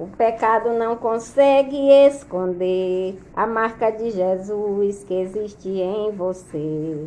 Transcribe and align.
O 0.00 0.06
pecado 0.06 0.70
não 0.70 0.96
consegue 0.96 1.76
esconder 2.06 3.18
a 3.36 3.46
marca 3.46 3.90
de 3.90 4.10
Jesus 4.10 5.04
que 5.04 5.12
existe 5.12 5.68
em 5.68 6.10
você. 6.10 7.06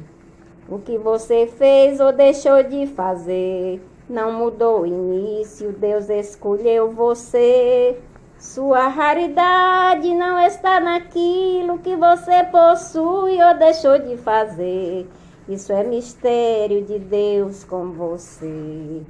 O 0.69 0.77
que 0.77 0.95
você 0.99 1.47
fez 1.47 1.99
ou 1.99 2.11
deixou 2.11 2.61
de 2.61 2.85
fazer 2.85 3.81
não 4.07 4.33
mudou 4.33 4.81
o 4.81 4.85
início, 4.85 5.73
Deus 5.73 6.07
escolheu 6.07 6.91
você. 6.91 7.97
Sua 8.37 8.87
raridade 8.89 10.13
não 10.13 10.37
está 10.37 10.79
naquilo 10.79 11.79
que 11.79 11.95
você 11.95 12.43
possui 12.43 13.41
ou 13.41 13.57
deixou 13.57 13.97
de 13.97 14.17
fazer. 14.17 15.07
Isso 15.49 15.73
é 15.73 15.83
mistério 15.83 16.83
de 16.83 16.99
Deus 16.99 17.63
com 17.63 17.91
você. 17.91 19.01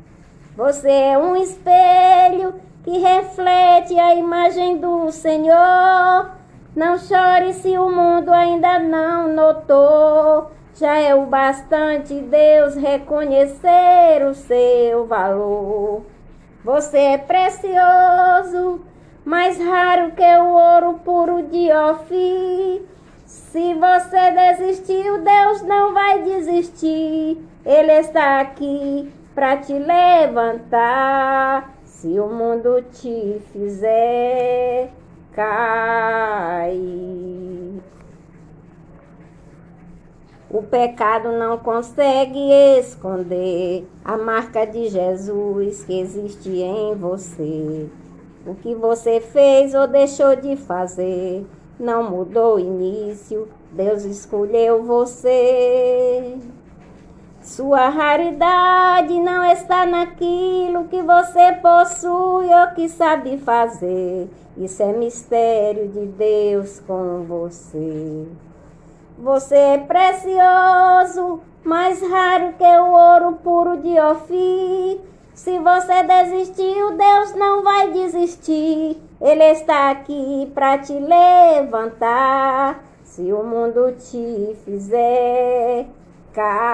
Você 0.56 0.92
é 0.92 1.18
um 1.18 1.36
espelho 1.36 2.54
que 2.84 3.00
reflete 3.00 3.98
a 3.98 4.14
imagem 4.14 4.78
do 4.78 5.12
Senhor. 5.12 6.30
Não 6.76 6.96
chore 7.00 7.54
se 7.54 7.76
o 7.76 7.90
mundo 7.90 8.32
ainda 8.32 8.78
não 8.78 9.34
notou. 9.34 10.52
Já 10.76 11.00
é 11.00 11.16
o 11.16 11.26
bastante 11.26 12.14
Deus 12.14 12.76
reconhecer 12.76 14.24
o 14.30 14.36
seu 14.36 15.08
valor. 15.08 16.04
Você 16.64 17.00
é 17.00 17.18
precioso, 17.18 18.82
mais 19.26 19.58
raro 19.58 20.12
que 20.12 20.24
o 20.24 20.50
ouro 20.50 21.00
puro 21.04 21.42
de 21.48 21.72
Ofir. 21.74 22.84
Se 23.26 23.74
você 23.74 24.32
desistiu, 24.32 25.20
Deus 25.20 25.64
não 25.64 25.96
vai 25.96 26.22
desistir. 26.22 27.44
Ele 27.66 27.92
está 27.94 28.40
aqui 28.40 29.12
para 29.34 29.58
te 29.58 29.74
levantar. 29.74 31.24
Se 31.86 32.20
o 32.20 32.28
mundo 32.28 32.84
te 32.92 33.42
fizer 33.52 34.92
cair. 35.32 36.74
O 40.50 40.62
pecado 40.62 41.32
não 41.32 41.58
consegue 41.58 42.52
esconder 42.78 43.88
a 44.06 44.18
marca 44.18 44.66
de 44.66 44.88
Jesus 44.90 45.84
que 45.84 46.00
existe 46.00 46.50
em 46.50 46.94
você. 46.94 47.90
O 48.46 48.54
que 48.54 48.76
você 48.76 49.20
fez 49.20 49.74
ou 49.74 49.88
deixou 49.88 50.36
de 50.36 50.56
fazer 50.56 51.46
não 51.80 52.10
mudou 52.10 52.56
o 52.56 52.60
início, 52.60 53.48
Deus 53.72 54.04
escolheu 54.06 54.84
você. 54.84 56.38
Sua 57.42 57.90
raridade 57.90 59.13
está 59.64 59.86
naquilo 59.86 60.90
que 60.90 61.02
você 61.02 61.54
possui 61.54 62.54
ou 62.54 62.68
que 62.76 62.90
sabe 62.90 63.38
fazer. 63.38 64.30
Isso 64.58 64.84
é 64.84 64.92
mistério 64.92 65.88
de 65.88 66.06
Deus 66.06 66.82
com 66.82 67.24
você. 67.24 68.28
Você 69.18 69.56
é 69.56 69.78
precioso, 69.78 71.40
mais 71.64 72.02
raro 72.02 72.54
que 72.58 72.64
o 72.64 72.92
ouro 72.92 73.38
puro 73.42 73.78
de 73.78 73.98
Ofir. 74.00 75.00
Se 75.34 75.58
você 75.60 76.04
desistiu, 76.04 76.98
Deus 76.98 77.34
não 77.36 77.64
vai 77.64 77.92
desistir. 77.92 78.98
Ele 79.22 79.44
está 79.52 79.92
aqui 79.92 80.52
para 80.54 80.78
te 80.80 80.94
levantar. 80.94 82.84
Se 83.04 83.32
o 83.32 83.44
mundo 83.44 83.94
te 83.98 84.56
fizer 84.66 85.88
cair. 86.34 86.73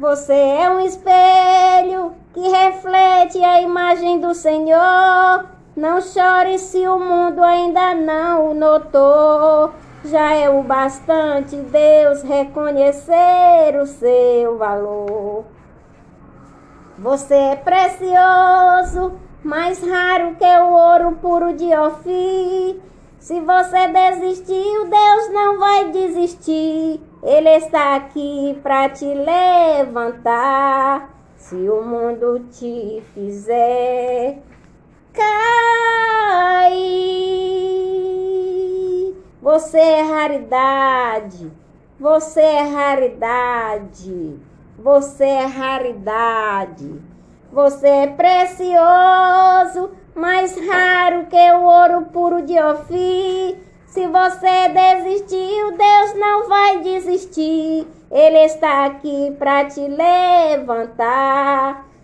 Você 0.00 0.32
é 0.32 0.70
um 0.70 0.80
espelho 0.80 2.14
que 2.32 2.40
reflete 2.40 3.36
a 3.44 3.60
imagem 3.60 4.18
do 4.18 4.34
Senhor. 4.34 5.44
Não 5.76 6.00
chore 6.00 6.58
se 6.58 6.88
o 6.88 6.98
mundo 6.98 7.44
ainda 7.44 7.94
não 7.94 8.50
o 8.50 8.54
notou. 8.54 9.74
Já 10.02 10.32
é 10.32 10.48
o 10.48 10.62
bastante 10.62 11.54
Deus 11.54 12.22
reconhecer 12.22 13.78
o 13.78 13.84
seu 13.84 14.56
valor. 14.56 15.44
Você 16.96 17.34
é 17.34 17.56
precioso, 17.56 19.12
mais 19.44 19.86
raro 19.86 20.34
que 20.36 20.44
o 20.44 20.72
ouro 20.72 21.18
puro 21.20 21.52
de 21.52 21.76
Ofir. 21.76 22.80
Se 23.20 23.38
você 23.38 23.86
desistiu, 23.88 24.88
Deus 24.88 25.30
não 25.30 25.58
vai 25.58 25.90
desistir. 25.90 26.98
Ele 27.22 27.50
está 27.50 27.96
aqui 27.96 28.58
para 28.62 28.88
te 28.88 29.04
levantar. 29.04 29.90
Se 31.36 31.54
o 31.54 31.82
mundo 31.82 32.46
te 32.50 33.02
fizer 33.12 34.38
cair, 35.12 35.52
você 39.42 39.78
é 39.78 40.00
raridade. 40.00 41.52
Você 42.00 42.40
é 42.40 42.62
raridade. 42.62 44.40
Você 44.78 45.24
é 45.24 45.44
raridade. 45.44 47.02
Você 47.52 47.86
é 47.86 48.06
precioso 48.06 49.90
mais 50.14 50.56
raro 51.10 51.26
que 51.26 51.52
o 51.52 51.64
ouro 51.64 52.06
puro 52.12 52.42
de 52.42 52.56
Ofir. 52.58 53.56
Se 53.86 54.06
você 54.06 54.68
desistiu, 54.68 55.72
Deus 55.72 56.14
não 56.14 56.48
vai 56.48 56.78
desistir. 56.80 57.88
Ele 58.10 58.38
está 58.44 58.86
aqui 58.86 59.34
para 59.36 59.64
te 59.64 59.80
levantar. 59.80 60.68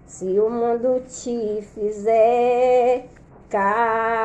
Se 0.05 0.39
o 0.41 0.51
mundo 0.51 1.01
te 1.07 1.63
fizer 1.75 3.07
cair. 3.49 4.17